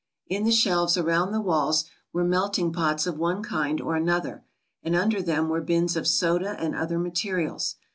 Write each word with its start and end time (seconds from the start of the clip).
In 0.25 0.45
the 0.45 0.51
shelves 0.51 0.97
around 0.97 1.31
the 1.31 1.39
walls 1.41 1.85
were 2.11 2.23
melting 2.23 2.73
pots 2.73 3.05
of 3.05 3.19
one 3.19 3.43
kind 3.43 3.79
or 3.79 3.95
another, 3.95 4.43
and 4.81 4.95
under 4.95 5.21
them 5.21 5.47
were 5.47 5.61
bins 5.61 5.95
of 5.95 6.07
soda 6.07 6.59
and 6.59 6.73
other 6.75 6.97
materials. 6.97 7.75